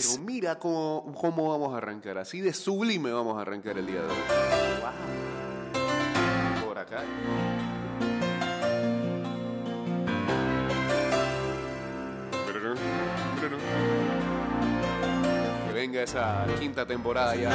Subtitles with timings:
[0.00, 2.18] Pero mira cómo, cómo vamos a arrancar.
[2.18, 4.16] Así de sublime vamos a arrancar el día de hoy.
[4.80, 6.66] Wow.
[6.66, 7.02] Por acá.
[15.66, 17.50] Que venga esa quinta temporada ya.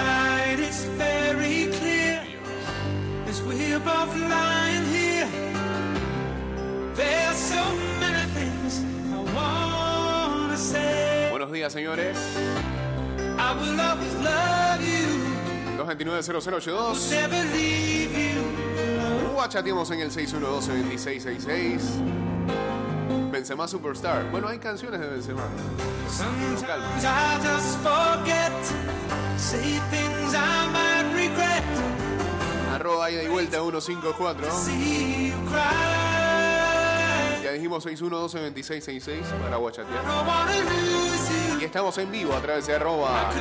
[11.54, 12.18] Días, señores.
[13.38, 15.20] I will always love you,
[15.78, 17.10] 229-0082.
[17.12, 18.42] never leave you.
[19.36, 21.82] O chateamos en el 612-2666.
[23.32, 24.30] Benzema Superstar.
[24.32, 25.44] Bueno, hay canciones de Benzema.
[31.14, 31.64] Regret.
[32.74, 34.52] Arroba y vuelta 154.
[34.52, 37.44] See you cry.
[37.44, 40.04] Ya dijimos 612-2666 para guachatear.
[41.64, 43.32] Y estamos en vivo a través de arroba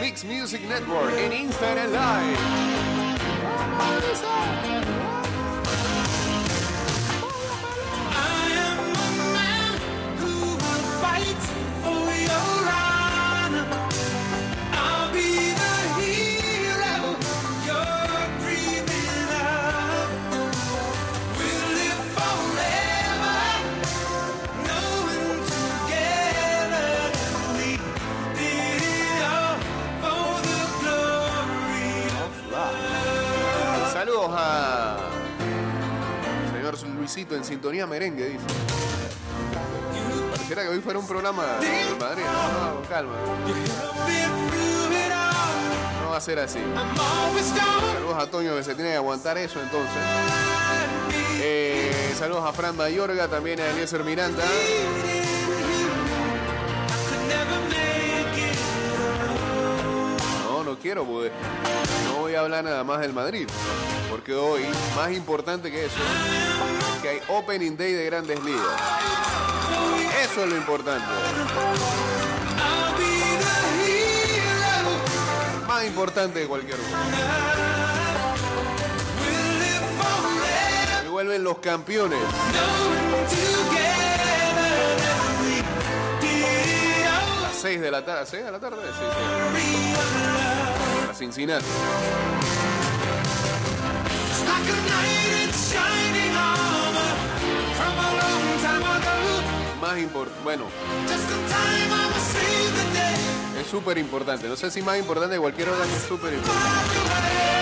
[0.00, 2.38] Mix Music Network en Instagram Live.
[37.30, 38.44] En sintonía merengue, dice.
[40.30, 42.24] Pareciera que hoy fuera un programa de Madrid.
[42.24, 43.12] No, no, calma.
[46.02, 46.58] No va a ser así.
[47.94, 50.02] Saludos a Toño que se tiene que aguantar eso entonces.
[51.40, 54.44] Eh, saludos a Fran Mayorga, también a Eliezer Miranda.
[60.44, 61.30] No, no quiero, porque
[62.06, 63.48] no voy a hablar nada más del Madrid.
[64.10, 64.62] Porque hoy,
[64.94, 65.96] más importante que eso,
[67.28, 68.62] Opening Day de Grandes Ligas.
[70.22, 71.06] Eso es lo importante.
[75.66, 76.78] Más importante que cualquier.
[81.04, 82.18] Y vuelven los campeones.
[87.08, 88.24] A las 6 de la tarde.
[88.26, 88.82] ¿6 de la tarde?
[88.82, 89.04] Sí,
[89.56, 89.94] sí.
[91.10, 91.66] A Cincinnati.
[99.92, 100.40] Más importante.
[100.42, 100.64] Bueno,
[103.60, 104.48] es súper importante.
[104.48, 107.61] No sé si más importante que cualquier otra, es súper importante.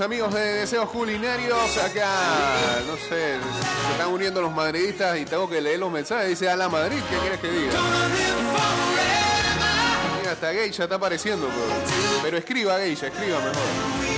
[0.00, 1.76] Amigos de Deseos Culinarios.
[1.78, 6.28] Acá, no sé, se están uniendo los madridistas y tengo que leer los mensajes.
[6.28, 7.72] Dice a la Madrid, ¿qué quieres que diga?
[10.18, 14.13] Mira, hasta Geisha está apareciendo, pero, pero escriba Geisha, escriba mejor.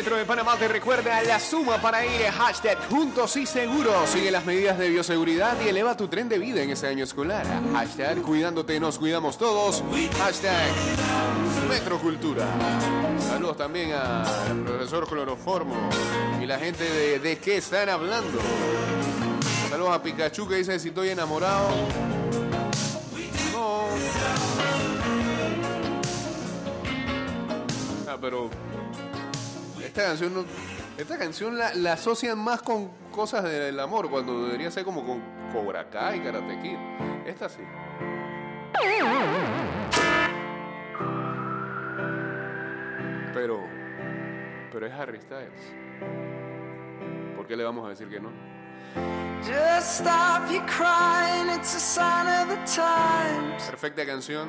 [0.00, 4.08] Metro de Panamá te recuerda la suma para ir a hashtag Juntos y Seguros.
[4.08, 7.44] Sigue las medidas de bioseguridad y eleva tu tren de vida en ese año escolar.
[7.74, 9.84] Hashtag Cuidándote nos cuidamos todos.
[10.18, 10.72] Hashtag
[11.68, 12.46] Metrocultura.
[13.18, 15.90] Saludos también al profesor Cloroformo
[16.40, 18.38] y la gente de ¿De qué están hablando?
[19.68, 21.68] Saludos a Pikachu que dice si estoy enamorado.
[23.52, 23.84] No.
[28.08, 28.48] Ah, pero
[29.90, 30.44] esta canción no-
[30.96, 35.20] esta canción la, la asocian más con cosas del amor cuando debería ser como con
[35.52, 36.76] Cobra Kai y Karate Kid.
[37.26, 37.62] Esta sí.
[43.34, 43.60] Pero
[44.72, 45.72] pero es Harry Styles.
[47.36, 48.30] ¿Por qué le vamos a decir que no?
[49.42, 53.64] Just stop your crying, it's a sign of the times.
[53.68, 54.48] Perfecta canción.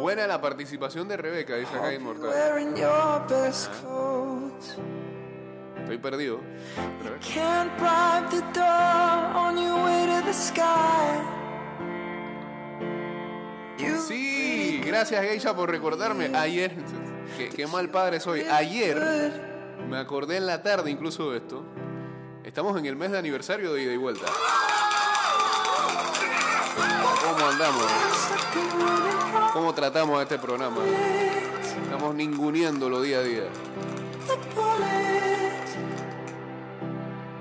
[0.00, 2.30] Buena la participación de Rebeca, dice acá Inmortal.
[2.30, 4.76] Wearing your best clothes.
[5.80, 6.40] Estoy perdido.
[7.02, 7.20] Rebeca.
[7.20, 11.20] Can't bribe the door on your way to the sky.
[13.78, 16.34] You Sí, Gracias, Geisha, por recordarme.
[16.36, 16.72] Ayer,
[17.36, 18.42] qué, qué mal padre soy.
[18.42, 18.98] Ayer
[19.88, 21.64] me acordé en la tarde incluso de esto.
[22.44, 24.26] Estamos en el mes de aniversario de ida y vuelta.
[29.52, 30.76] ¿Cómo tratamos este programa?
[31.82, 33.42] Estamos ninguneándolo día a día.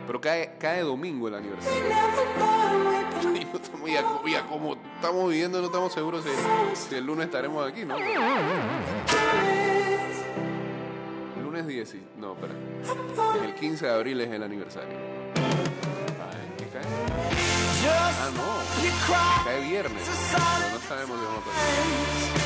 [0.07, 1.77] Pero cae, cae domingo el aniversario.
[3.27, 6.29] Y no estamos- y a- y a como estamos viviendo, no estamos seguros si,
[6.89, 7.95] si el lunes estaremos aquí, ¿no?
[11.43, 12.53] Lunes 10, y- no, espera.
[13.43, 15.16] El 15 de abril es el aniversario.
[17.87, 18.13] Ay, ¿qué cae?
[18.19, 19.43] Ah, no.
[19.43, 20.03] Cae viernes.
[20.03, 22.37] Pero no sabemos de dónde va a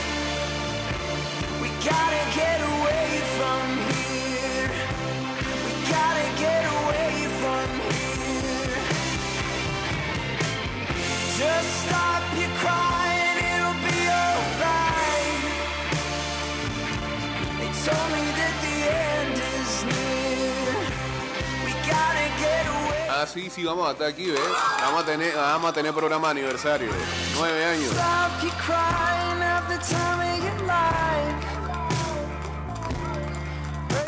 [23.22, 24.40] Ah, sí, sí, vamos a estar aquí, ¿ves?
[24.82, 26.90] Vamos a tener, vamos a tener programa de aniversario.
[27.38, 27.92] Nueve años.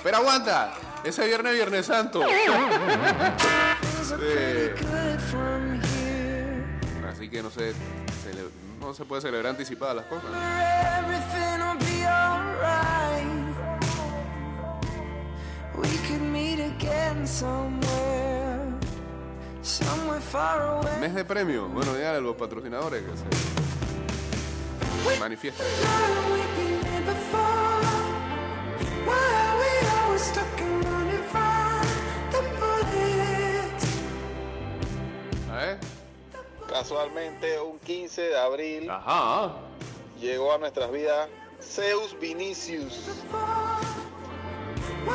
[0.04, 0.74] Pero aguanta.
[1.04, 2.22] Ese viernes, Viernes Santo.
[4.04, 4.16] Sí.
[7.10, 8.50] Así que no se, cele-
[8.82, 10.30] no se puede celebrar anticipadas las cosas.
[15.76, 18.43] We could meet again somewhere.
[21.00, 21.70] Mes de premio.
[21.70, 23.24] Bueno, dígale a los patrocinadores que se?
[35.50, 35.78] A ver.
[36.68, 39.54] Casualmente, un 15 de abril Ajá.
[40.20, 41.30] llegó a nuestras vidas
[41.62, 43.00] Zeus Vinicius.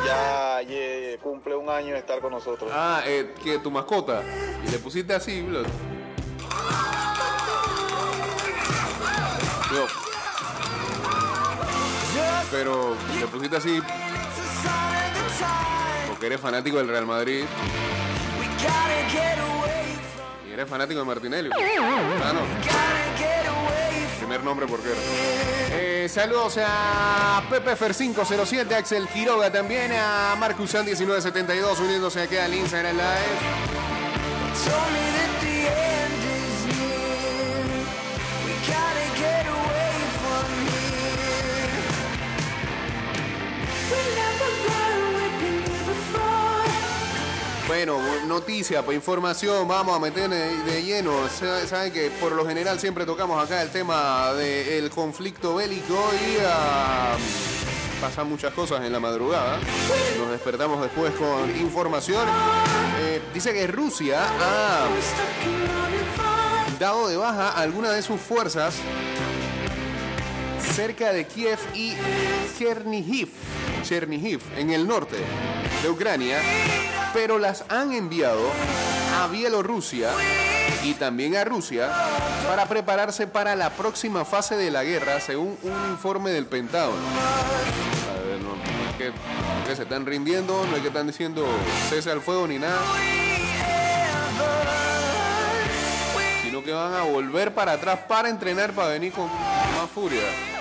[0.05, 2.71] Ya ye- cumple un año de estar con nosotros.
[2.73, 4.21] Ah, eh, que tu mascota.
[4.65, 5.63] Y le pusiste así, bro.
[12.51, 13.81] Pero le pusiste así
[16.07, 17.43] porque eres fanático del Real Madrid
[20.47, 21.49] y eres fanático de Martinelli.
[21.53, 22.33] Ah.
[24.19, 24.97] Primer nombre porque era.
[25.71, 33.69] Eh, saludos a Pepe Fer507, Axel Quiroga también, a Marcusan1972 uniéndose aquí al Instagram Live.
[47.79, 47.97] Bueno,
[48.27, 51.13] noticia, pues información, vamos a meter de, lleno.
[51.29, 56.39] Sa- Saben que por lo general siempre tocamos acá el tema del conflicto bélico y
[56.45, 57.15] ah,
[58.01, 59.59] pasan muchas cosas en la madrugada.
[60.17, 62.27] Nos despertamos después con información.
[62.99, 64.85] Eh, dice que Rusia ha
[66.81, 68.75] dado de baja algunas de sus fuerzas
[70.75, 71.93] cerca de Kiev y
[72.57, 73.29] Chernihiv,
[73.83, 75.17] Chernihiv, en el norte
[75.81, 76.37] de Ucrania,
[77.13, 78.41] pero las han enviado
[79.19, 80.09] a Bielorrusia
[80.83, 81.89] y también a Rusia
[82.47, 86.97] para prepararse para la próxima fase de la guerra, según un informe del Pentágono.
[86.97, 88.55] A ver, no,
[88.89, 91.45] es que, no es que se están rindiendo, no es que están diciendo
[91.89, 92.79] cese al fuego ni nada.
[96.43, 100.58] sino que van a volver para atrás para entrenar para venir con más furia.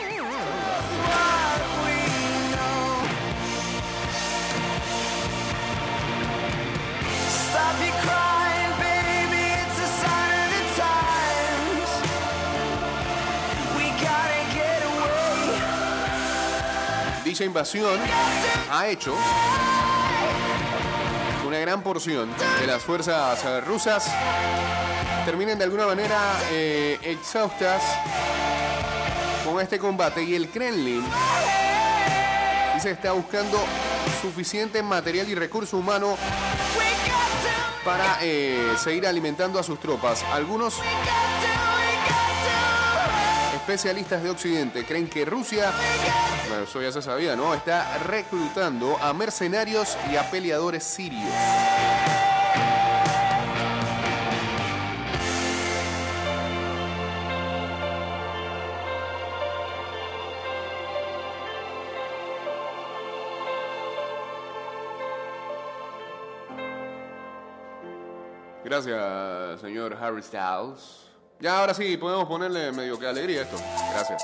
[17.38, 18.00] Dicha invasión
[18.72, 19.14] ha hecho
[21.46, 22.28] una gran porción
[22.60, 24.10] de las fuerzas rusas
[25.24, 26.18] terminen de alguna manera
[26.50, 27.80] eh, exhaustas
[29.44, 31.04] con este combate y el Kremlin
[32.82, 33.56] que está buscando
[34.20, 36.16] suficiente material y recurso humano
[37.84, 40.24] para eh, seguir alimentando a sus tropas.
[40.32, 40.74] Algunos
[43.68, 45.70] especialistas de Occidente creen que Rusia,
[46.48, 47.52] bueno, eso ya se sabía, ¿no?
[47.52, 51.30] Está reclutando a mercenarios y a peleadores sirios.
[68.64, 71.07] Gracias, señor Harry Styles.
[71.40, 73.56] Ya ahora sí podemos ponerle medio que alegría a esto.
[73.92, 74.22] Gracias.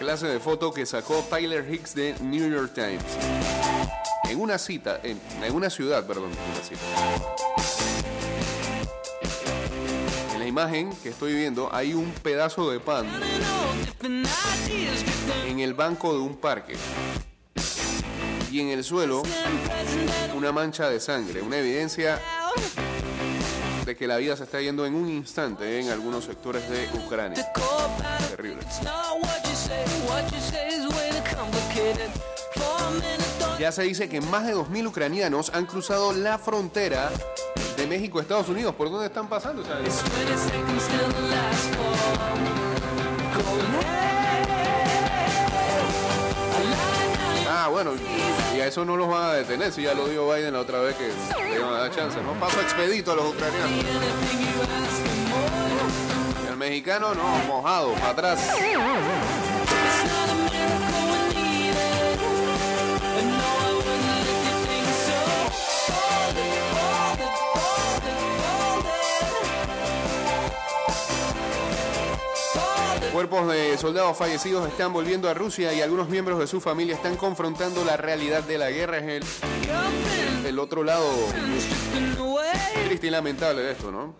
[0.00, 3.04] Clase de foto que sacó Tyler Hicks de New York Times.
[4.28, 7.77] En una cita, en, en una ciudad, perdón, en una cita.
[10.58, 13.06] Imagen que estoy viendo hay un pedazo de pan
[15.46, 16.74] en el banco de un parque.
[18.50, 19.22] Y en el suelo
[20.34, 22.20] una mancha de sangre, una evidencia
[23.84, 27.46] de que la vida se está yendo en un instante en algunos sectores de Ucrania.
[28.28, 28.58] Terrible.
[33.60, 37.12] Ya se dice que más de 2.000 ucranianos han cruzado la frontera
[37.88, 38.74] México a Estados Unidos.
[38.74, 39.62] ¿Por dónde están pasando?
[39.62, 39.76] O sea,
[47.50, 47.92] Ah, bueno,
[48.54, 50.80] y a eso no los van a detener, si ya lo dijo Biden la otra
[50.80, 52.32] vez que le a dar chance, ¿no?
[52.38, 53.70] Paso expedito a los ucranianos.
[56.44, 58.40] Y al mexicano, no, mojado, para atrás.
[73.78, 77.96] Soldados fallecidos están volviendo a Rusia y algunos miembros de su familia están confrontando la
[77.96, 78.98] realidad de la guerra.
[78.98, 81.06] Es el, el otro lado
[82.86, 84.14] triste y lamentable de esto, ¿no?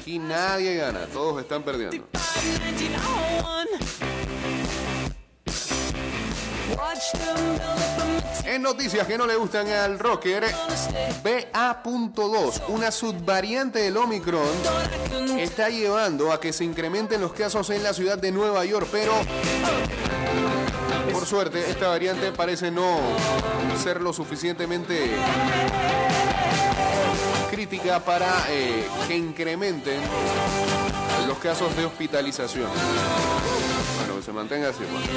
[0.00, 2.06] Aquí nadie gana, todos están perdiendo.
[8.44, 10.44] En noticias que no le gustan al rocker,
[11.22, 14.42] BA.2, una subvariante del Omicron,
[15.38, 19.12] está llevando a que se incrementen los casos en la ciudad de Nueva York, pero
[21.12, 22.98] por suerte esta variante parece no
[23.82, 25.10] ser lo suficientemente
[27.50, 30.00] crítica para eh, que incrementen
[31.26, 32.70] los casos de hospitalización.
[34.28, 34.84] Se mantenga así.
[34.84, 35.08] pues.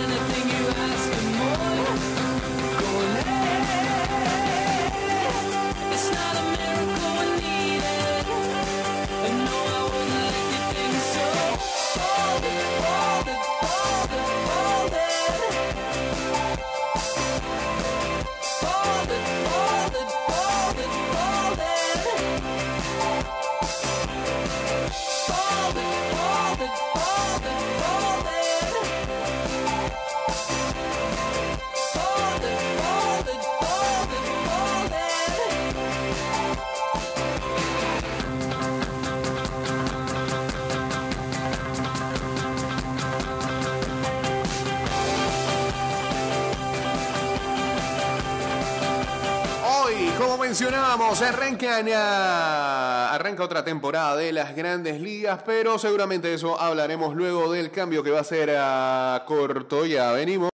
[50.51, 53.13] mencionábamos, arrancan a...
[53.13, 58.11] arranca otra temporada de las grandes ligas, pero seguramente eso hablaremos luego del cambio que
[58.11, 59.85] va a ser a corto.
[59.85, 60.49] Ya venimos.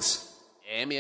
[0.67, 0.91] Y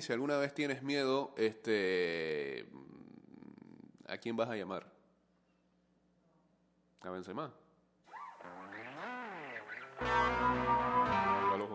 [0.00, 2.68] si alguna vez tienes miedo, este,
[4.06, 4.86] ¿a quién vas a llamar?
[7.00, 7.52] A Benzema.
[11.52, 11.68] A los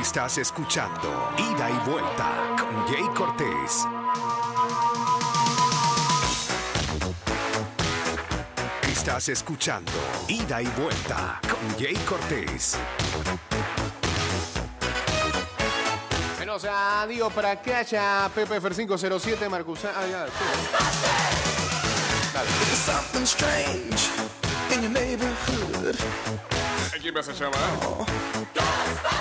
[0.00, 3.86] Estás escuchando Ida y Vuelta con Jay Cortés.
[8.90, 9.92] Estás escuchando
[10.26, 12.76] Ida y Vuelta con Jay Cortés.
[16.38, 19.84] Bueno, o sea, digo, para que haya PPFR 507, Marcus.
[19.84, 20.32] Ah, ya, sí.
[22.34, 22.48] Dale.
[22.48, 24.10] There's something strange
[24.74, 25.96] in your neighborhood.
[26.92, 29.13] ¿A quién vas a llamar?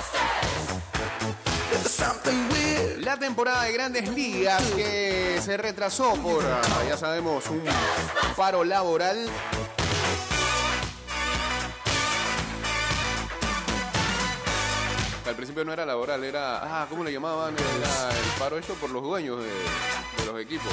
[2.99, 7.61] La temporada de grandes ligas que se retrasó por, ah, ya sabemos, un
[8.35, 9.29] paro laboral.
[15.25, 17.55] Al principio no era laboral, era, ah, ¿cómo le llamaban?
[17.55, 20.71] El paro hecho por los dueños de los equipos.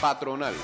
[0.00, 0.54] Patronal.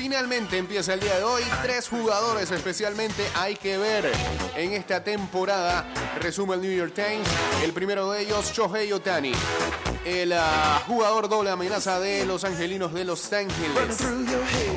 [0.00, 1.42] Finalmente empieza el día de hoy.
[1.60, 4.10] Tres jugadores especialmente hay que ver
[4.56, 5.86] en esta temporada.
[6.18, 7.28] Resume el New York Times.
[7.62, 9.32] El primero de ellos, Shohei Otani.
[10.06, 13.98] El ah, jugador doble amenaza de los angelinos de Los Ángeles.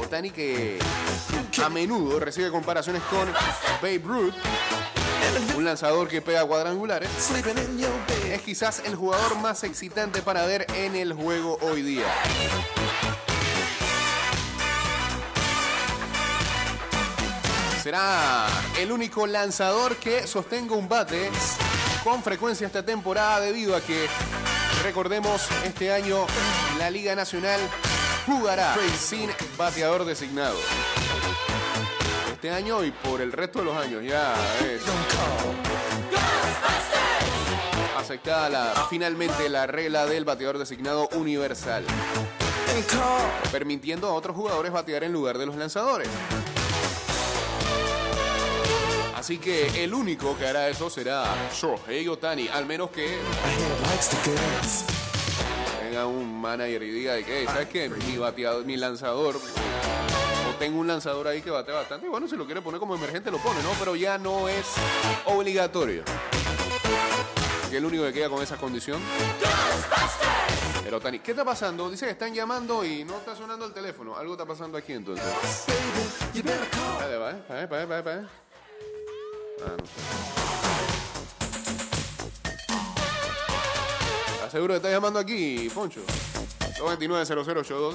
[0.02, 0.78] Otani que
[1.64, 3.32] a menudo recibe comparaciones con
[3.82, 4.34] Babe Ruth,
[5.56, 7.10] un lanzador que pega cuadrangulares.
[8.30, 12.08] Es quizás el jugador más excitante para ver en el juego hoy día.
[17.84, 18.48] Será
[18.80, 21.30] el único lanzador que sostenga un bate
[22.02, 24.08] con frecuencia esta temporada debido a que,
[24.84, 26.26] recordemos, este año
[26.80, 27.60] la Liga Nacional
[28.26, 30.56] jugará sin bateador designado.
[32.32, 34.02] este año y por el resto de los años.
[34.02, 34.82] Ya es
[37.98, 41.84] aceptada finalmente la regla del bateador designado universal,
[43.52, 46.08] permitiendo a otros jugadores batear en lugar de los lanzadores.
[49.24, 53.20] Así que el único que hará eso será Shohei Otani, al menos que
[55.80, 57.88] tenga un manager y diga de que, ¿sabes qué?
[57.88, 59.40] Mi bateador, mi lanzador,
[60.60, 63.32] tengo un lanzador ahí que bate bastante, y bueno, si lo quiere poner como emergente
[63.32, 63.70] lo pone, ¿no?
[63.80, 64.66] Pero ya no es
[65.24, 66.04] obligatorio.
[67.72, 69.02] Que el único que queda con esa condición.
[70.84, 71.90] Pero Tani, ¿qué está pasando?
[71.90, 74.18] Dice que están llamando y no está sonando el teléfono.
[74.18, 75.26] Algo está pasando aquí entonces.
[77.00, 78.43] Dale, va, va, va, va.
[79.66, 79.92] Ah, no sé.
[84.36, 86.02] ¿Estás seguro que estás llamando aquí, Poncho?
[86.80, 87.94] 229-0082.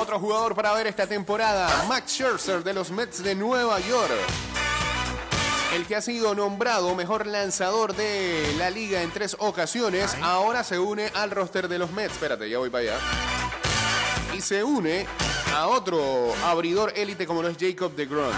[0.00, 4.14] Otro jugador para ver esta temporada, Max Scherzer de los Mets de Nueva York.
[5.74, 10.78] El que ha sido nombrado mejor lanzador de la liga en tres ocasiones, ahora se
[10.78, 12.14] une al roster de los Mets.
[12.14, 13.37] Espérate, ya voy para allá.
[14.38, 15.04] Y se une
[15.52, 18.32] a otro abridor élite como lo es Jacob DeGrom.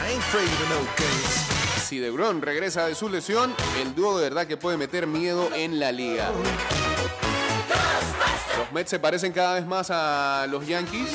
[1.84, 5.78] Si DeGrom regresa de su lesión, el dúo de verdad que puede meter miedo en
[5.78, 6.30] la liga.
[8.56, 11.10] Los Mets se parecen cada vez más a los Yankees.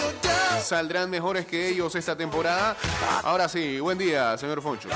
[0.61, 2.77] Saldrán mejores que ellos esta temporada.
[3.23, 4.89] Ahora sí, buen día, señor Foncho.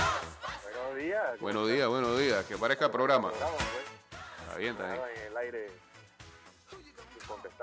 [0.61, 1.39] Buenos días.
[1.39, 2.45] Buenos días, buenos días.
[2.45, 3.31] Que parezca el programa.
[3.31, 5.79] Está bien, está bien.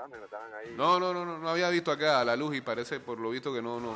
[0.05, 0.73] No estaban ahí.
[0.75, 3.53] No, no, no, no, no había visto acá la luz y parece por lo visto
[3.53, 3.95] que no, no,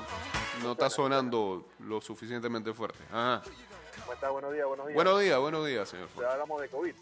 [0.63, 3.00] no está sonando lo suficientemente fuerte.
[3.12, 3.41] Ajá.
[4.00, 4.29] ¿Cómo está?
[4.29, 4.96] Buenos días, buenos días.
[4.96, 6.29] Buenos días, buenos días, señor Ya Foncho.
[6.31, 6.96] hablamos de COVID.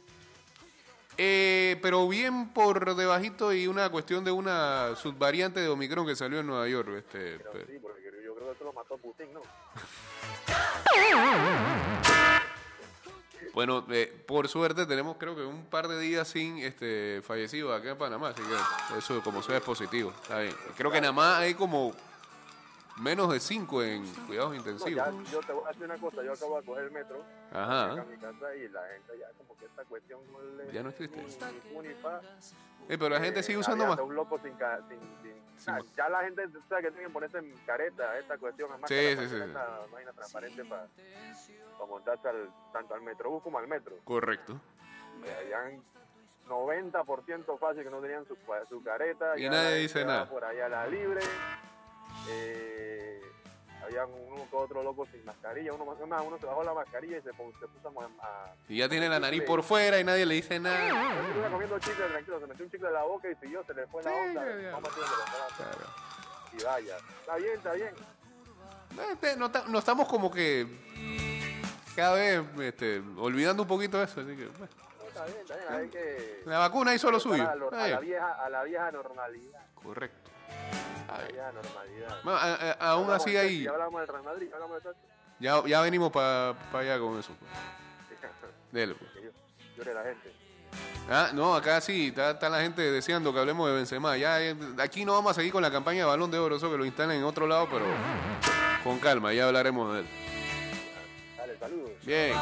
[1.22, 6.40] Eh, pero bien por debajito y una cuestión de una subvariante de Omicron que salió
[6.40, 6.90] en Nueva York.
[6.98, 9.42] Este, Pero sí, porque yo creo que esto lo mató Putin, ¿no?
[13.54, 17.92] bueno, eh, por suerte tenemos creo que un par de días sin este fallecidos acá
[17.92, 20.14] en Panamá, así que eso como sea es positivo.
[20.22, 20.56] Está bien.
[20.78, 21.94] Creo que nada más hay como
[23.00, 24.94] menos de cinco en cuidados No, intensivos.
[24.94, 27.92] ya, yo te voy a decir una cosa, yo acabo de coger el metro Ajá.
[27.92, 30.72] a mi casa y la gente ya como que esta cuestión no le...
[30.72, 31.18] Ya no existe.
[31.18, 31.88] Ni, ni.
[32.90, 33.98] Eh, pero la gente Eh, sigue usando más.
[33.98, 37.38] dos locos sin, sin, sin- Sin ah, ya la gente sabe que tienen que ponerse
[37.38, 39.42] en careta esta cuestión además Sí, que sí, sí, sí.
[39.42, 40.88] una vaina transparente para
[41.88, 44.60] montarse al, tanto al metrobús como al metro Correcto.
[45.40, 45.82] habían
[46.48, 48.36] 90% fácil que no tenían su,
[48.68, 50.28] su careta Y nadie gente dice nada.
[50.30, 51.22] por allá la libre
[52.30, 53.22] eh,
[53.84, 57.18] habían uno que otro loco sin mascarilla uno, más- más, uno se bajó la mascarilla
[57.18, 60.26] y se, se puso a, a Y ya tiene la nariz por fuera y nadie
[60.26, 60.88] le dice nada.
[61.28, 63.88] Estuve comiendo chicle tranquilo, se metió un chicle en la boca y siguió, se le
[63.88, 64.42] fue la Sí, onda.
[64.72, 65.88] Vamos la Claro.
[66.58, 67.94] Y vaya, está bien, está bien.
[69.12, 70.66] Este, no, no estamos como que
[71.96, 74.22] cada vez este, olvidando un poquito eso.
[74.22, 74.68] Así que, bueno,
[75.00, 75.74] No, está bien, está bien.
[75.82, 76.42] Hay que.
[76.46, 77.44] la vacuna hizo lo suyo.
[77.44, 79.62] A, a la vieja, a la vieja normalidad.
[79.76, 80.29] Correcto.
[81.12, 82.24] Normalidad.
[82.24, 85.02] Bueno, a- a- aún así ahí, Ya hablamos del Real Madrid, hablamos Chelsea.
[85.40, 87.34] ya, ya venimos para allá con eso.
[87.40, 87.52] pues.
[88.72, 89.12] Dele, pues.
[89.78, 90.34] Llore la gente.
[91.12, 94.16] Ah, no, acá sí, está, está la gente deseando que hablemos de Benzema.
[94.18, 96.70] Ya, eh, aquí no vamos a seguir con la campaña de Balón de Oro, eso
[96.70, 97.86] que lo instalen en otro lado, pero
[98.84, 100.08] con calma, ya hablaremos de él.
[101.38, 101.92] Dale, saludos.
[102.06, 102.34] Bien.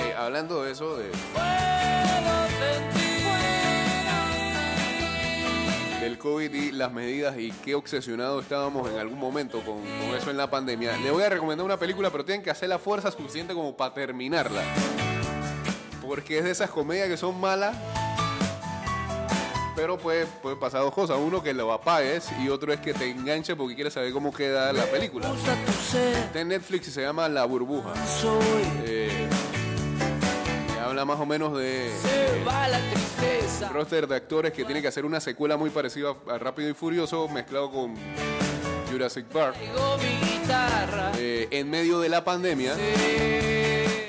[0.00, 1.10] Eh, hablando de eso, de,
[6.02, 10.32] del COVID y las medidas y qué obsesionados estábamos en algún momento con, con eso
[10.32, 13.12] en la pandemia, le voy a recomendar una película, pero tienen que hacer la fuerza
[13.12, 14.62] suficiente como para terminarla.
[16.04, 17.76] Porque es de esas comedias que son malas,
[19.76, 21.18] pero puede, puede pasar dos cosas.
[21.20, 24.72] Uno, que lo apagues y otro es que te enganche porque quieres saber cómo queda
[24.72, 25.32] la película.
[25.32, 27.94] Está en Netflix y se llama La Burbuja.
[28.06, 28.42] soy.
[28.84, 29.01] Eh,
[30.92, 33.68] habla más o menos de Se va la tristeza.
[33.68, 36.74] un roster de actores que tiene que hacer una secuela muy parecida a Rápido y
[36.74, 37.94] Furioso mezclado con
[38.90, 39.56] Jurassic Park.
[41.16, 42.74] Eh, en medio de la pandemia,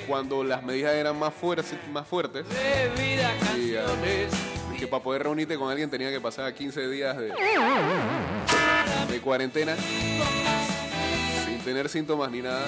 [0.06, 5.56] cuando las medidas eran más, fuertes más fuertes, De vida y, que para poder reunirte
[5.56, 7.32] con alguien tenía que pasar 15 días de,
[9.22, 9.74] cuarentena
[11.46, 12.66] sin tener síntomas ni nada.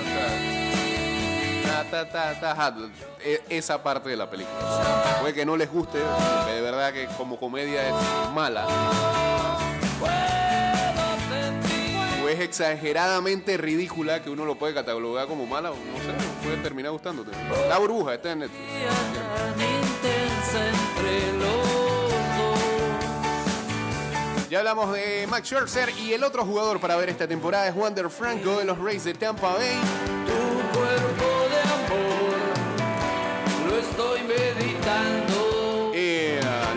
[3.25, 5.19] E, esa parte de la película.
[5.21, 7.95] Puede que no les guste, de verdad que como comedia es
[8.33, 8.67] mala.
[12.23, 16.57] O es exageradamente ridícula que uno lo puede catalogar como mala, o no sé, puede
[16.59, 17.31] terminar gustándote.
[17.69, 18.65] La burbuja, está en Netflix.
[24.49, 28.09] Ya hablamos de Max Scherzer y el otro jugador para ver esta temporada es Wander
[28.09, 30.46] Franco de los Rays de Tampa Bay.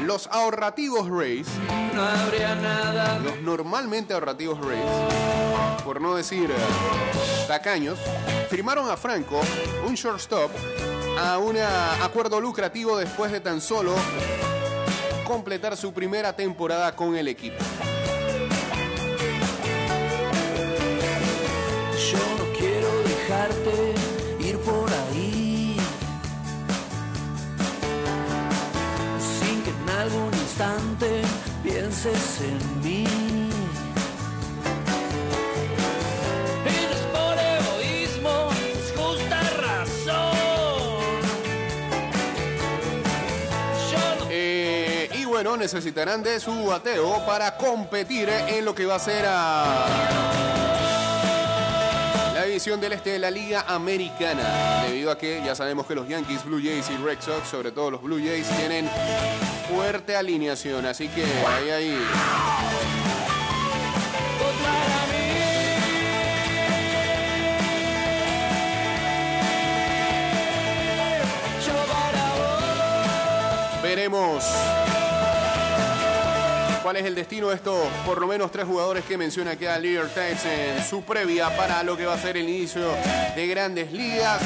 [0.09, 1.45] Los ahorrativos Rays,
[1.93, 4.81] No habría nada los normalmente ahorrativos Rays,
[5.83, 7.99] por no decir eh, tacaños,
[8.49, 9.39] firmaron a Franco,
[9.85, 10.49] un shortstop,
[11.19, 13.93] a un acuerdo lucrativo después de tan solo
[15.25, 17.63] completar su primera temporada con el equipo.
[30.09, 31.21] Algún instante
[31.63, 33.05] pienses en mí.
[37.13, 38.49] Por egoísmo,
[38.95, 40.35] justa razón.
[44.29, 49.25] Eh, y bueno, necesitarán de su bateo para competir en lo que va a ser
[49.27, 50.48] a
[52.59, 54.83] del este de la Liga Americana.
[54.85, 57.89] Debido a que ya sabemos que los Yankees, Blue Jays y Red Sox, sobre todo
[57.89, 58.89] los Blue Jays, tienen
[59.73, 60.85] fuerte alineación.
[60.85, 61.97] Así que ahí, ahí.
[73.81, 74.43] Veremos
[76.89, 80.07] cuál es el destino de estos por lo menos tres jugadores que menciona acá Lear
[80.07, 82.81] Times en su previa para lo que va a ser el inicio
[83.35, 84.41] de grandes ligas.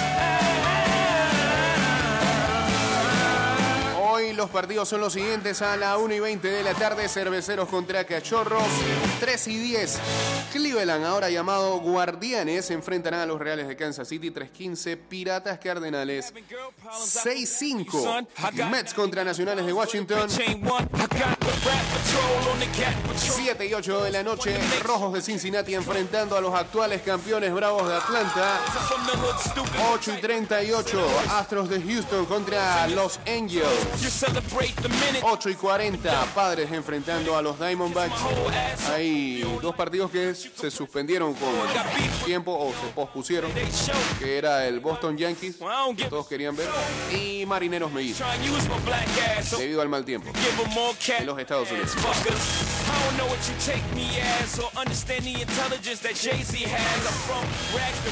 [4.23, 5.61] Hoy los partidos son los siguientes.
[5.61, 8.63] A la 1 y 20 de la tarde, Cerveceros contra Cachorros,
[9.19, 9.99] 3 y 10.
[10.53, 18.27] Cleveland, ahora llamado Guardianes, enfrentarán a los Reales de Kansas City, 3-15, Piratas Cardenales, 6-5,
[18.69, 20.29] Mets contra Nacionales de Washington,
[23.15, 27.87] 7 y 8 de la noche, Rojos de Cincinnati enfrentando a los actuales campeones Bravos
[27.87, 28.59] de Atlanta,
[29.93, 34.12] 8 y 38, Astros de Houston contra los Angels.
[35.23, 38.13] 8 y 40, Padres enfrentando a los Diamondbacks.
[38.93, 41.49] Hay dos partidos que se suspendieron con
[42.25, 43.51] tiempo o se pospusieron,
[44.19, 45.57] que era el Boston Yankees,
[45.97, 46.69] que todos querían ver,
[47.11, 48.25] y Marineros Mellizos,
[49.57, 50.31] debido al mal tiempo
[51.19, 51.91] en los Estados Unidos.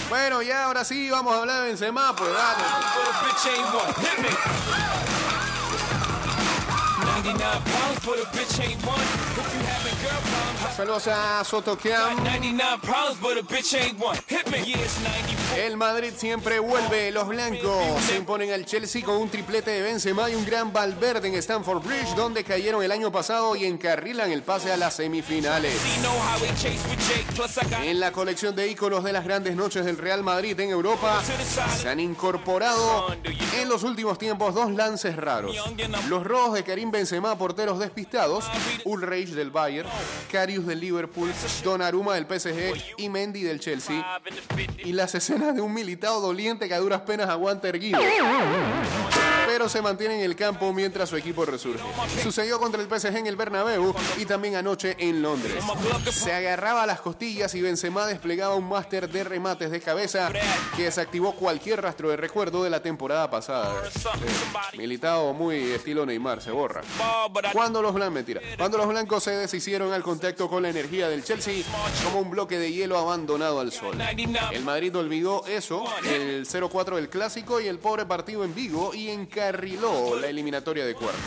[0.10, 2.64] Bueno, ya ahora sí vamos a hablar de Benzema, pues dale.
[7.24, 8.98] 99 problems, but a bitch ain't one.
[8.98, 12.16] If you having girl problems, Saludos a Soto Kiam.
[12.24, 14.18] 99 problems, but a bitch ain't one.
[14.28, 14.60] Hit me.
[14.66, 15.42] Yeah, it's 94.
[15.58, 17.12] El Madrid siempre vuelve.
[17.12, 21.28] Los blancos se imponen al Chelsea con un triplete de Benzema y un gran Valverde
[21.28, 25.74] en Stamford Bridge, donde cayeron el año pasado y encarrilan el pase a las semifinales.
[27.84, 31.22] En la colección de íconos de las grandes noches del Real Madrid en Europa,
[31.82, 33.14] se han incorporado
[33.60, 35.56] en los últimos tiempos dos lances raros.
[36.08, 38.46] Los robos de Karim Benzema, porteros despistados,
[38.86, 39.90] Ulreich del Bayern,
[40.32, 41.32] Karius del Liverpool,
[41.64, 43.96] Donnarumma del PSG y Mendy del Chelsea.
[43.96, 44.88] five in the 50.
[44.88, 48.00] Y las escenas de un militado doliente que a duras penas aguanta erguido.
[49.70, 51.84] Se mantiene en el campo mientras su equipo resurge.
[52.22, 55.64] Sucedió contra el PSG en el Bernabéu y también anoche en Londres.
[56.12, 60.32] Se agarraba a las costillas y Benzema desplegaba un máster de remates de cabeza
[60.76, 63.82] que desactivó cualquier rastro de recuerdo de la temporada pasada.
[63.86, 66.82] Eh, militado muy estilo Neymar, se borra.
[67.54, 68.12] Cuando los blancos,
[68.58, 71.64] cuando los blancos se deshicieron al contacto con la energía del Chelsea
[72.04, 73.98] como un bloque de hielo abandonado al sol.
[74.52, 79.10] El Madrid olvidó eso, el 0-4 del clásico y el pobre partido en Vigo y
[80.20, 81.22] la eliminatoria de cuartos.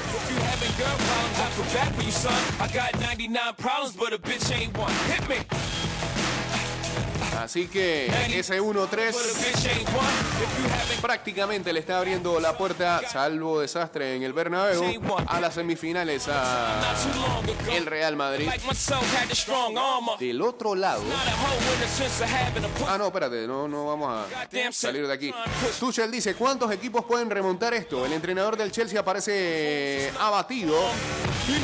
[7.39, 10.25] Así que ese 1-3 But a bitch ain't one.
[10.43, 14.83] If you having prácticamente le está abriendo la puerta, salvo desastre en el Bernabéu,
[15.27, 16.95] a las semifinales a
[17.73, 18.49] el Real Madrid.
[20.19, 21.03] Del otro lado.
[22.89, 25.35] Ah, no, espérate, no, no vamos a salir de aquí.
[25.79, 28.07] Tuchel dice, ¿cuántos equipos pueden remontar esto?
[28.07, 30.75] El entrenador del Chelsea aparece abatido.
[31.47, 31.59] You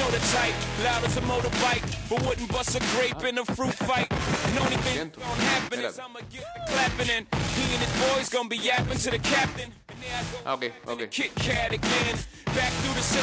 [5.68, 7.26] happening.
[7.56, 9.72] He and his boys gonna be yapping to the captain.
[10.44, 11.02] Ah, ok, ok.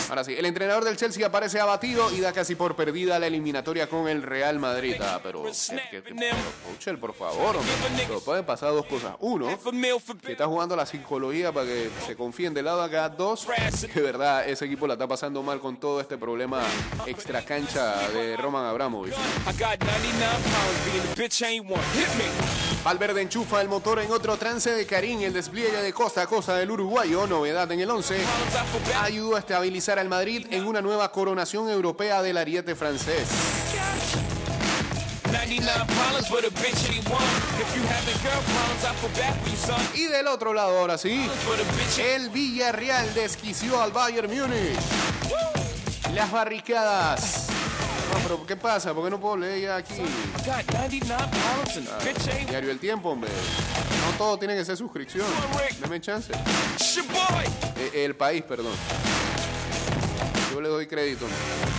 [0.10, 3.88] Ahora sí, el entrenador del Chelsea aparece abatido y da casi por perdida la eliminatoria
[3.90, 4.96] con el Real Madrid.
[5.02, 5.52] Ah, pero, ¿qué,
[5.92, 6.36] qué, qué- pero,
[6.66, 7.58] Coachel, por favor.
[8.08, 9.16] Pero pueden pasar dos cosas.
[9.20, 9.48] Uno,
[10.24, 13.10] que está jugando la psicología para que se confíen de lado acá.
[13.10, 13.46] Dos,
[13.82, 16.62] que de verdad ese equipo la está pasando mal con todo este problema
[17.06, 19.14] extra cancha de Roman Abramovich.
[19.14, 21.82] I got 99 pounds, beating the bitch ain't one.
[21.94, 22.26] Hit me.
[22.84, 26.56] Valverde enchufa el motor en otro trance de Karim, el despliegue de costa a costa
[26.56, 29.04] del uruguayo, novedad en el 11, Pounds I forgot.
[29.04, 33.28] ayudó a estabilizar al Madrid en una nueva coronación europea del ariete francés.
[35.32, 37.22] 99 problems, but a bitch ain't one.
[37.60, 39.82] If you having girl problems, I feel bad for you, son.
[39.94, 41.30] Y del otro lado, ahora sí,
[42.00, 44.78] el Villarreal desquició al Bayern Múnich.
[46.14, 47.48] Las barricadas.
[48.14, 48.94] No, pero ¿qué pasa?
[48.94, 49.94] ¿Por qué no puedo leer ya aquí?
[49.96, 53.30] I got 99 problems and a bitch ain't Diario El Tiempo, hombre.
[53.30, 55.26] No todo tiene que ser suscripción.
[55.82, 56.32] Deme chance.
[56.34, 58.74] Eh, el país, perdón.
[60.54, 61.26] Yo le doy crédito.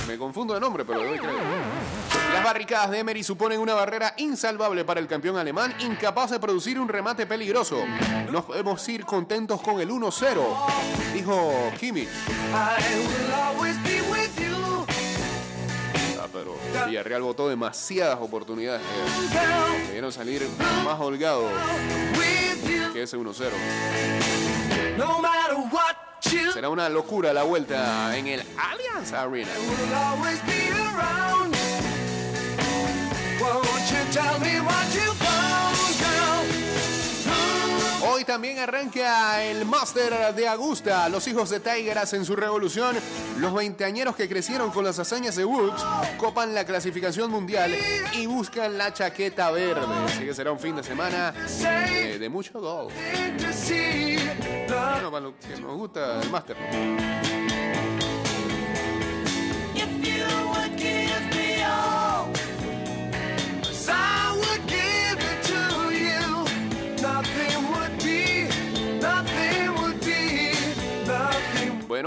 [0.06, 1.42] Me confundo de nombre, pero le doy crédito.
[2.32, 6.78] Las barricadas de Emery suponen una barrera insalvable para el campeón alemán, incapaz de producir
[6.78, 7.82] un remate peligroso.
[8.30, 10.40] Nos podemos ir contentos con el 1-0,
[11.14, 12.08] dijo Kimmich.
[16.32, 18.82] Pero Villarreal votó demasiadas oportunidades.
[19.86, 20.46] Debieron salir
[20.84, 21.50] más holgados
[22.92, 23.50] que ese 1-0.
[24.96, 25.96] No matter what
[26.30, 29.50] you Será una locura la vuelta en el Allianz Arena.
[38.28, 41.08] También arranca el Master de Augusta.
[41.08, 42.94] Los hijos de Tiger hacen su revolución.
[43.38, 45.82] Los veinteañeros que crecieron con las hazañas de Woods
[46.18, 47.74] copan la clasificación mundial
[48.12, 49.86] y buscan la chaqueta verde.
[50.04, 52.92] Así que será un fin de semana Say eh, de mucho gol.
[54.68, 57.37] Bueno, para los que nos gusta el Master.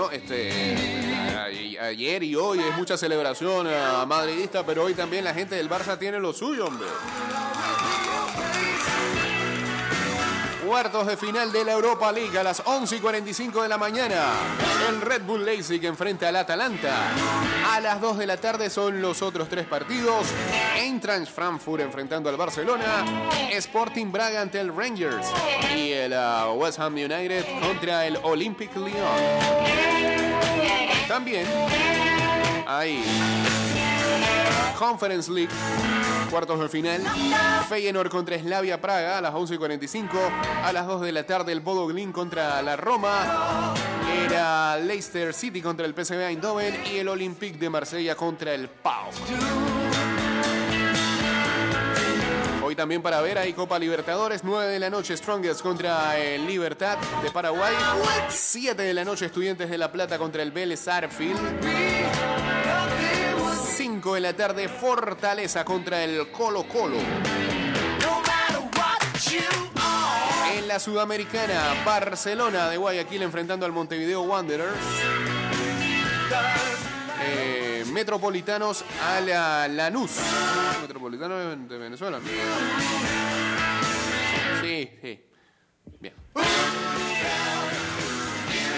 [0.02, 5.54] Bueno, este ayer y hoy es mucha celebración a madridista, pero hoy también la gente
[5.54, 6.88] del Barça tiene lo suyo, hombre.
[10.72, 14.32] Cuartos de final de la Europa League a las 11 y 45 de la mañana.
[14.88, 17.10] El Red Bull Leipzig enfrenta al Atalanta.
[17.70, 20.28] A las 2 de la tarde son los otros tres partidos.
[20.78, 23.04] Eintracht Frankfurt enfrentando al Barcelona.
[23.52, 25.28] Sporting Braga ante el Rangers.
[25.76, 28.96] Y el ah, West Ham United contra el Olympic Lyon.
[31.10, 31.46] También
[32.66, 33.04] hay
[34.78, 35.54] Conference League,
[36.30, 37.04] cuartos de final.
[37.70, 40.18] Feyenoord contra Slavia Praga a las 11 y 45.
[40.64, 43.74] A las 2 de la tarde el Bodo Glimt contra la Roma.
[44.26, 49.10] Era Leicester City contra el PSV Eindhoven y el Olympique de Marsella contra el Pau.
[52.64, 56.98] Hoy también para ver hay Copa Libertadores, 9 de la noche Strongest contra el Libertad
[57.22, 57.76] de Paraguay,
[58.30, 61.38] 7 de la noche Estudiantes de La Plata contra el Vélez Arfield,
[64.02, 66.98] 5 de la tarde Fortaleza contra el Colo Colo.
[70.56, 74.74] En la Sudamericana, Barcelona de Guayaquil enfrentando al Montevideo Wanderers.
[77.24, 80.14] Eh, Metropolitanos a la Lanús.
[80.82, 82.20] Metropolitano de, Venezuela.
[84.64, 85.24] Sí, sí.
[86.00, 86.14] Bien.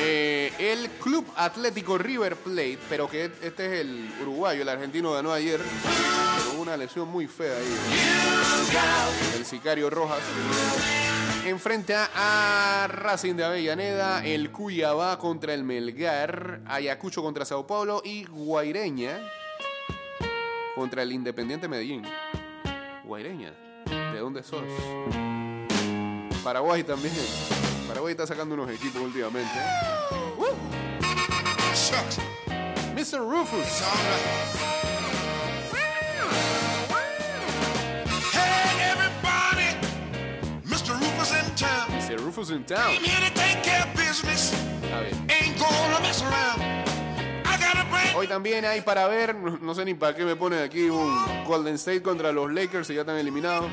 [0.01, 5.34] Eh, el Club Atlético River Plate, pero que este es el uruguayo, el argentino ganó
[5.34, 5.60] ayer,
[6.47, 7.78] con una lesión muy fea ahí.
[9.36, 10.21] El sicario Rojas.
[11.45, 18.23] Enfrenta a Racing de Avellaneda, el Cuyabá contra el Melgar, Ayacucho contra Sao Paulo y
[18.23, 19.19] Guaireña
[20.76, 22.04] contra el Independiente Medellín.
[23.04, 23.52] Guaireña,
[23.86, 24.63] ¿de dónde sos?
[26.41, 27.13] Paraguay también.
[27.86, 29.60] Paraguay está sacando unos equipos últimamente.
[32.95, 33.19] Mr.
[33.19, 33.82] Rufus.
[38.32, 39.75] Hey, everybody,
[40.65, 40.99] Mr.
[40.99, 41.88] Rufus in town.
[41.91, 42.19] Mr.
[42.19, 42.95] Rufus in town.
[42.95, 44.53] I'm here to take care of business.
[44.82, 45.15] Está bien.
[45.29, 46.62] Ain't gonna mess around.
[48.15, 51.75] Hoy también hay para ver, no sé ni para qué me ponen aquí un Golden
[51.75, 53.71] State contra los Lakers y ya están eliminados.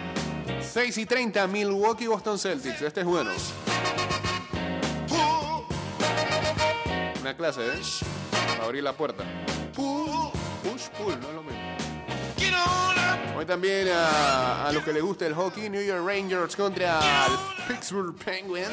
[0.63, 2.81] 6 y 30, Milwaukee Boston Celtics.
[2.83, 3.31] Este es bueno.
[7.21, 7.81] Una clase, ¿eh?
[8.71, 9.25] Abrir la puerta.
[9.75, 10.31] pull.
[10.63, 11.61] Push, pull, no es lo mismo.
[13.37, 17.33] Hoy también a, a los que les gusta el hockey, New York Rangers contra el
[17.67, 18.71] Pittsburgh Penguins.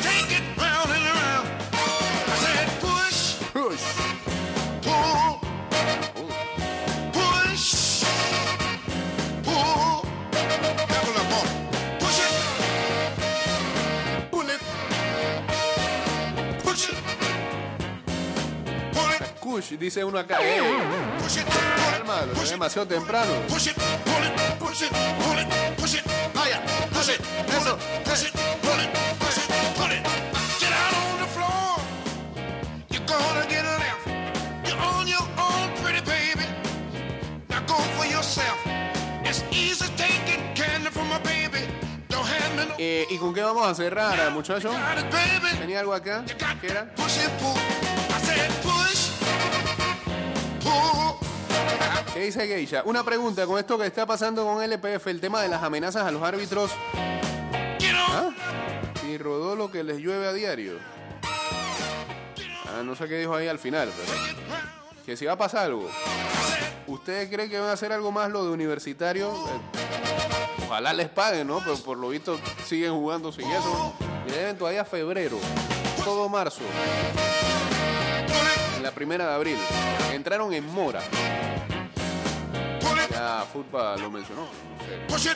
[19.48, 20.40] Push, dice uno acá.
[20.42, 20.60] Eh,
[21.94, 22.50] calma, es it.
[22.50, 23.32] demasiado temprano.
[23.48, 26.04] Push it, pull it, push it, pull it, push it.
[26.36, 26.60] Higher,
[26.92, 30.04] push it, pull it, push it, pull it, push it, pull it.
[30.60, 31.80] Get out on the floor.
[32.90, 34.68] You're gonna get left.
[34.68, 36.44] You're on your own, pretty baby.
[37.48, 38.60] Now go for yourself.
[39.24, 41.64] It's easy taking candy from a baby.
[42.80, 44.76] Eh, ¿Y con qué vamos a cerrar, muchachos?
[45.58, 46.26] ¿Tenía algo acá?
[46.62, 46.92] ¿Qué era?
[52.18, 52.82] ¿Qué dice Geisha?
[52.86, 56.10] Una pregunta con esto que está pasando con LPF, el tema de las amenazas a
[56.10, 56.72] los árbitros.
[58.10, 58.32] ¿Ah?
[59.08, 60.80] Y rodó lo que les llueve a diario.
[62.66, 64.20] Ah, no sé qué dijo ahí al final, pero
[65.06, 65.92] que si va a pasar algo.
[66.88, 69.30] ¿Ustedes creen que van a hacer algo más lo de universitario?
[69.30, 71.60] Eh, ojalá les paguen, ¿no?
[71.60, 73.94] Pero por lo visto siguen jugando sin eso.
[74.28, 75.38] Y deben todavía febrero,
[76.04, 76.64] todo marzo,
[78.76, 79.58] en la primera de abril.
[80.12, 81.04] Entraron en mora.
[83.52, 84.48] Fútbol lo mencionó.
[85.10, 85.34] No sé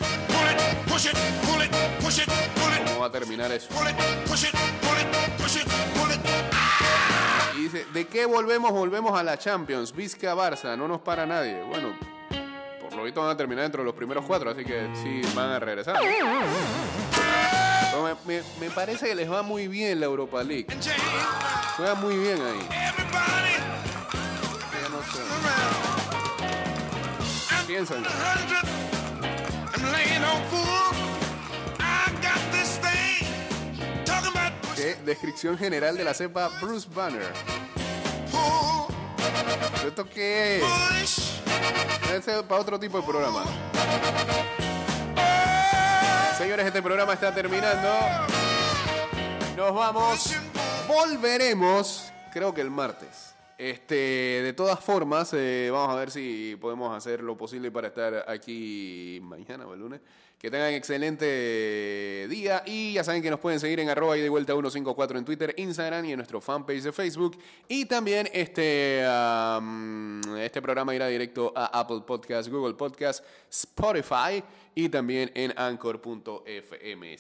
[2.88, 3.68] cómo va a terminar eso.
[7.56, 8.72] Y dice, ¿de qué volvemos?
[8.72, 9.94] Volvemos a la Champions.
[9.94, 11.62] Vizca Barça, no nos para nadie.
[11.64, 11.94] Bueno,
[12.82, 15.50] por lo visto van a terminar dentro de los primeros cuatro, así que sí van
[15.52, 15.96] a regresar.
[17.92, 20.68] Pero me, me- me parece que les va muy bien la Europa League.
[21.78, 22.68] Juega muy bien ahí.
[22.90, 23.52] everybody
[24.82, 25.81] Ya no sé.
[30.50, 31.16] Push,
[34.76, 34.96] ¿Qué?
[35.06, 37.32] Descripción general de la cepa Bruce Banner.
[39.86, 40.62] ¿Esto qué
[41.02, 41.42] es?
[42.12, 43.44] es para otro tipo de programa.
[46.38, 47.90] Señores, este programa está terminando.
[49.56, 50.34] Nos vamos.
[50.88, 53.31] Volveremos, creo que el martes.
[53.62, 58.26] Este, de todas formas, eh, vamos a ver si podemos hacer lo posible para estar
[58.28, 60.02] aquí mañana o el lunes.
[60.40, 64.30] Que tengan excelente día y ya saben que nos pueden seguir en arroba y de
[64.30, 67.38] vuelta 154 en Twitter, Instagram y en nuestro fanpage de Facebook.
[67.68, 69.06] Y también este,
[70.40, 74.44] este programa irá directo a Apple Podcast, Google Podcast, Spotify
[74.74, 77.18] y también en anchor.fm.